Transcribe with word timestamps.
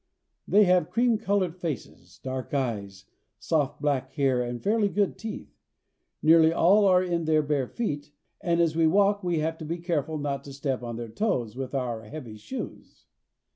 They 0.47 0.63
have 0.63 0.89
cream 0.89 1.19
colored 1.19 1.55
faces, 1.55 2.19
dark 2.23 2.55
eyes, 2.55 3.05
soft 3.37 3.79
black 3.79 4.13
hair, 4.13 4.41
and 4.41 4.59
fairly 4.59 4.89
good 4.89 5.15
teeth. 5.15 5.55
Nearly 6.23 6.51
all 6.51 6.87
are 6.87 7.03
in 7.03 7.25
their 7.25 7.43
bare 7.43 7.67
feet, 7.67 8.11
and 8.41 8.59
as 8.59 8.75
we 8.75 8.87
walk 8.87 9.23
we 9.23 9.37
have 9.41 9.59
to 9.59 9.65
be 9.65 9.77
careful 9.77 10.17
not 10.17 10.43
to 10.45 10.53
step 10.53 10.81
on 10.81 10.95
their 10.95 11.07
toes 11.07 11.55
with 11.55 11.75
our 11.75 12.01
heavy 12.05 12.37
shoes. 12.37 13.05